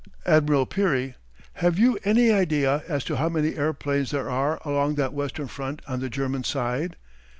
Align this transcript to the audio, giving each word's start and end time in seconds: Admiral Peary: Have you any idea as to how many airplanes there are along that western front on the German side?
Admiral 0.25 0.65
Peary: 0.65 1.13
Have 1.53 1.77
you 1.77 1.99
any 2.03 2.31
idea 2.31 2.81
as 2.87 3.03
to 3.03 3.17
how 3.17 3.29
many 3.29 3.55
airplanes 3.55 4.09
there 4.09 4.31
are 4.31 4.59
along 4.65 4.95
that 4.95 5.13
western 5.13 5.45
front 5.47 5.79
on 5.87 5.99
the 5.99 6.09
German 6.09 6.43
side? 6.43 6.95